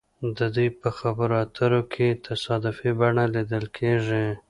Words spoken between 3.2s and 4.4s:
لیدل کیږي